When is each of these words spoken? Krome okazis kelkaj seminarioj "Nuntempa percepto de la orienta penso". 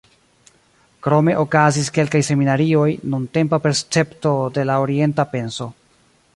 Krome 1.07 1.35
okazis 1.41 1.91
kelkaj 1.97 2.21
seminarioj 2.29 2.87
"Nuntempa 3.13 3.61
percepto 3.69 4.35
de 4.59 4.67
la 4.71 4.83
orienta 4.89 5.31
penso". 5.39 5.73